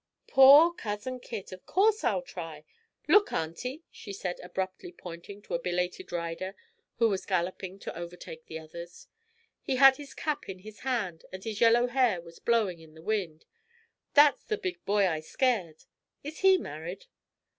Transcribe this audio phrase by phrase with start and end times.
[0.25, 1.51] "Poor Cousin Kit!
[1.51, 2.65] Of course I'll try!
[3.07, 6.55] Look, Aunty," she said, abruptly pointing to a belated rider
[6.97, 9.07] who was galloping to overtake the others.
[9.61, 13.03] He had his cap in his hand, and his yellow hair was blowing in the
[13.03, 13.45] wind.
[14.15, 15.83] "That's the big boy I scared.
[16.23, 17.05] Is he married?"